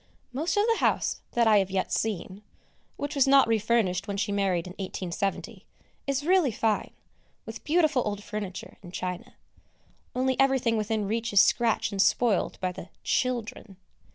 Most 0.33 0.57
of 0.57 0.65
the 0.65 0.77
house 0.79 1.21
that 1.33 1.45
I 1.45 1.59
have 1.59 1.69
yet 1.69 1.91
seen, 1.91 2.41
which 2.97 3.13
was 3.13 3.27
not 3.27 3.47
refurnished 3.47 4.07
when 4.07 4.17
she 4.17 4.31
married 4.31 4.65
in 4.65 4.71
1870, 4.79 5.63
is 6.07 6.25
really 6.25 6.51
fine, 6.51 6.89
with 7.45 7.63
beautiful 7.63 8.01
old 8.03 8.23
furniture 8.23 8.77
and 8.81 8.91
china; 8.91 9.35
only 10.15 10.39
everything 10.39 10.75
within 10.75 11.07
reach 11.07 11.31
is 11.33 11.39
scratched 11.41 11.91
and 11.91 12.01
spoilt 12.01 12.59
by 12.59 12.71
the 12.71 12.89
"children." 13.03 13.77